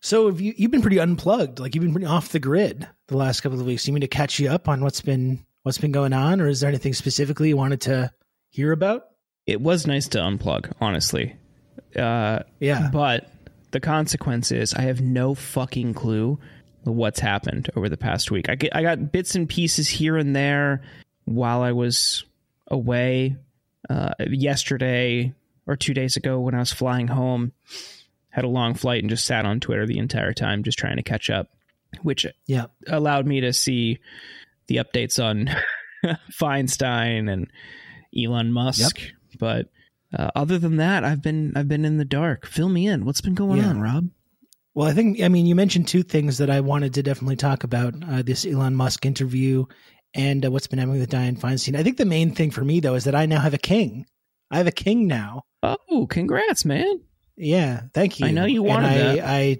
[0.00, 3.16] So have you you've been pretty unplugged, like you've been pretty off the grid the
[3.16, 3.84] last couple of weeks.
[3.84, 6.48] Do You mean to catch you up on what's been what's been going on, or
[6.48, 8.12] is there anything specifically you wanted to
[8.50, 9.06] hear about?
[9.46, 11.36] It was nice to unplug, honestly.
[11.96, 12.90] Uh, Yeah.
[12.92, 13.30] But
[13.70, 16.38] the consequence is I have no fucking clue
[16.84, 18.48] what's happened over the past week.
[18.48, 20.82] I get I got bits and pieces here and there
[21.24, 22.24] while I was
[22.68, 23.36] away.
[23.88, 25.32] Uh, yesterday
[25.66, 27.52] or two days ago when I was flying home,
[28.38, 31.02] had a long flight and just sat on Twitter the entire time just trying to
[31.02, 31.48] catch up,
[32.02, 32.66] which Yeah.
[32.86, 33.98] allowed me to see
[34.68, 35.50] the updates on
[36.32, 37.50] Feinstein and
[38.16, 38.98] Elon Musk.
[39.38, 39.66] But
[40.16, 42.46] uh, other than that, I've been I've been in the dark.
[42.46, 43.04] Fill me in.
[43.04, 43.68] What's been going Yeah.
[43.68, 44.08] on, Rob?
[44.74, 47.64] Well, I think I mean you mentioned two things that I wanted to definitely talk
[47.64, 49.64] about: uh, this Elon Musk interview
[50.14, 51.76] and uh, what's been happening with Dianne Feinstein.
[51.76, 54.06] I think the main thing for me though is that I now have a king.
[54.50, 55.42] I have a king now.
[55.62, 57.00] Oh, congrats, man!
[57.38, 58.26] Yeah, thank you.
[58.26, 59.24] I know you And wanted I, that.
[59.24, 59.58] I,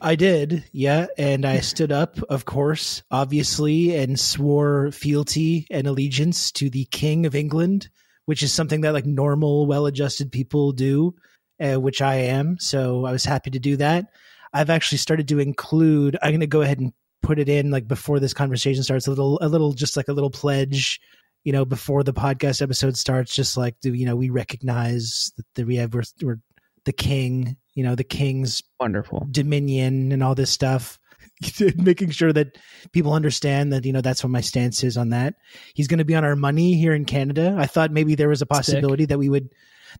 [0.00, 6.50] I did, yeah, and I stood up, of course, obviously, and swore fealty and allegiance
[6.52, 7.90] to the King of England,
[8.24, 11.14] which is something that like normal, well-adjusted people do,
[11.60, 12.56] uh, which I am.
[12.58, 14.06] So I was happy to do that.
[14.52, 16.16] I've actually started to include.
[16.22, 19.08] I'm going to go ahead and put it in like before this conversation starts.
[19.08, 21.00] A little, a little, just like a little pledge
[21.44, 25.46] you know, before the podcast episode starts, just like, do you know, we recognize that,
[25.54, 26.40] that we have, we're, we're
[26.88, 29.26] the king, you know, the king's Wonderful.
[29.30, 30.98] dominion and all this stuff.
[31.76, 32.56] Making sure that
[32.92, 35.34] people understand that, you know, that's what my stance is on that.
[35.74, 37.54] He's going to be on our money here in Canada.
[37.58, 39.50] I thought maybe there was a possibility that we would,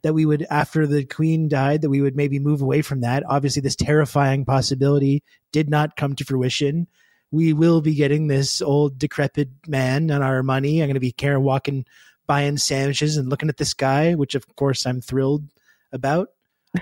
[0.01, 3.23] that we would, after the queen died, that we would maybe move away from that.
[3.29, 5.23] Obviously, this terrifying possibility
[5.53, 6.87] did not come to fruition
[7.31, 10.81] we will be getting this old decrepit man on our money.
[10.81, 11.85] I'm going to be Karen walking,
[12.27, 15.45] buying sandwiches and looking at this guy, which of course I'm thrilled
[15.93, 16.31] about.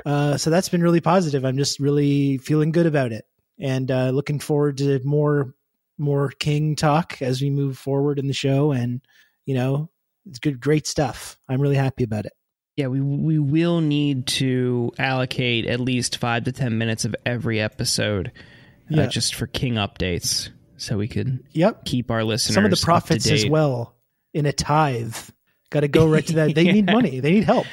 [0.04, 1.44] Uh, so that's been really positive.
[1.44, 3.24] I'm just really feeling good about it,
[3.58, 5.54] and uh, looking forward to more
[5.98, 8.72] more King talk as we move forward in the show.
[8.72, 9.00] And
[9.44, 9.88] you know,
[10.28, 11.38] it's good, great stuff.
[11.48, 12.32] I'm really happy about it.
[12.76, 17.60] Yeah, we we will need to allocate at least five to ten minutes of every
[17.60, 18.32] episode
[18.92, 19.06] uh, Yeah.
[19.06, 21.84] just for King updates, so we could Yep.
[21.86, 23.94] keep our listeners Some of the profits as well
[24.34, 25.14] in a tithe.
[25.70, 26.54] Got to go right to that.
[26.54, 27.20] They need money.
[27.20, 27.66] They need help.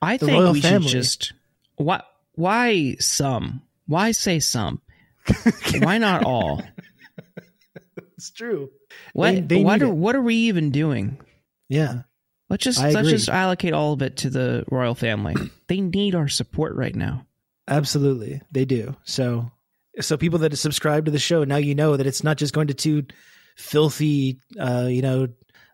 [0.00, 0.88] I The think we family.
[0.88, 1.32] should just
[1.76, 2.02] why
[2.34, 3.62] why some?
[3.86, 4.80] Why say some?
[5.80, 6.62] why not all?
[8.16, 8.70] It's true.
[9.12, 9.94] What They- they what are it.
[9.94, 11.18] what are we even doing?
[11.68, 12.02] Yeah.
[12.48, 13.10] Let's just I let's agree.
[13.12, 15.34] just allocate all of it to the royal family.
[15.68, 17.26] they need our support right now.
[17.68, 18.94] Absolutely, they do.
[19.04, 19.50] So,
[20.00, 22.66] so people that subscribe to the show now, you know that it's not just going
[22.68, 23.04] to two
[23.56, 25.28] filthy, uh, you know,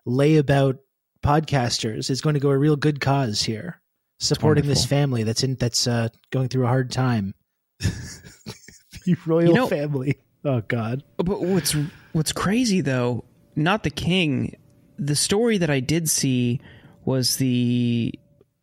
[0.07, 0.79] layabout
[1.23, 2.09] podcasters.
[2.09, 3.80] It's going to go a real good cause here,
[4.21, 7.33] supporting this family that's in that's uh, going through a hard time.
[7.79, 10.15] the royal You know- family.
[10.43, 11.03] Oh God.
[11.17, 11.75] But what's
[12.13, 14.55] what's crazy though, not the king.
[14.97, 16.61] The story that I did see
[17.05, 18.13] was the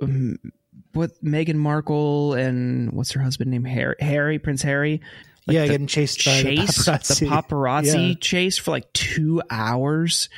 [0.01, 0.39] um,
[0.93, 5.01] what Meghan Markle and what's her husband name Harry, Harry Prince Harry.
[5.47, 7.19] Like yeah, the getting chased by chase the paparazzi.
[7.21, 8.15] the paparazzi Yeah.
[8.21, 10.29] chase for like two hours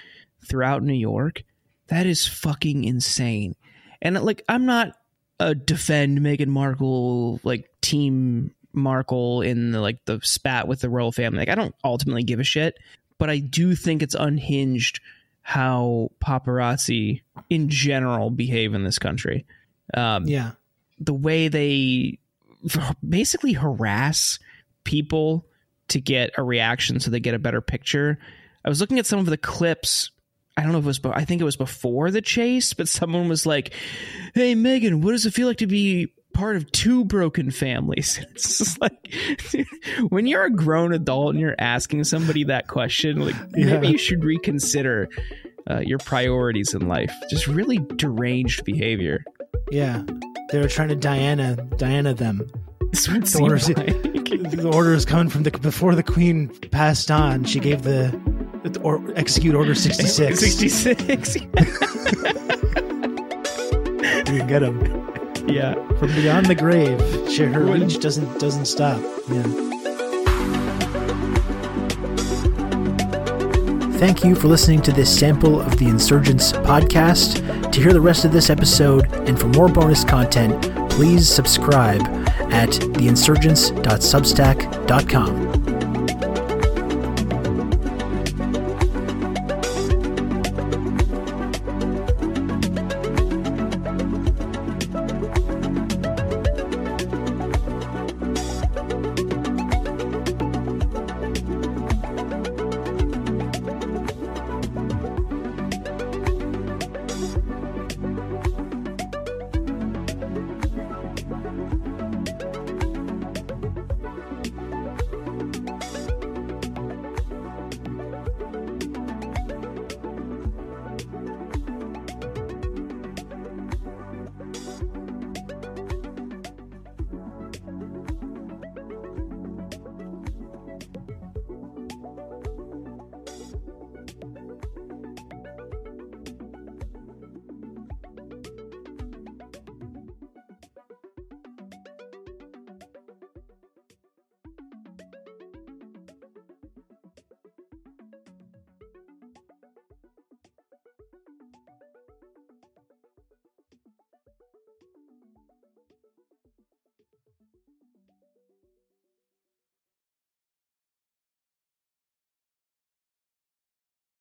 [0.47, 1.43] throughout New York.
[1.89, 3.57] That is fucking insane.
[4.03, 4.95] And like, I'm not
[5.41, 11.11] a defend Meghan Markle like team Markle in the like the spat with the royal
[11.11, 11.41] family.
[11.41, 12.79] Like, I don't ultimately give a shit,
[13.19, 15.01] but I do think it's unhinged
[15.43, 19.45] how paparazzi in general behave in this country.
[19.95, 20.53] Um, Yeah.
[21.01, 22.19] the way they
[23.09, 24.39] basically harass
[24.85, 25.47] people
[25.89, 28.19] to get a reaction so they get a better picture.
[28.65, 30.11] I was looking at some of the clips.
[30.57, 32.89] I don't know if it was, be- I think it was before the chase, but
[32.89, 33.73] someone was like,
[34.35, 38.19] Hey, Meghan, what does it feel like to be part of two broken families?
[38.35, 39.15] It's just like,
[40.11, 43.67] when you're a grown adult and you're asking somebody that question, like, Yeah.
[43.67, 45.09] maybe you should reconsider
[45.71, 47.13] uh, your priorities in life.
[47.31, 49.25] Just really deranged behavior.
[49.71, 50.03] Yeah.
[50.51, 52.51] They were trying to Diana, Diana them.
[52.93, 53.87] That's what The orders, like.
[54.51, 57.45] the order is coming from the before the queen passed on.
[57.45, 58.09] She gave the
[58.83, 60.41] or, execute order sixty six.
[60.41, 61.37] 66.
[64.31, 64.79] You can get him
[65.49, 65.75] yeah.
[65.99, 67.01] from beyond the grave.
[67.29, 69.01] She, her When- reach doesn't doesn't stop.
[69.29, 69.43] Yeah.
[73.99, 77.43] Thank you for listening to this sample of the Insurgents podcast.
[77.73, 82.01] To hear the rest of this episode and for more bonus content, please subscribe
[82.53, 85.60] at theinsurgents.substack.com.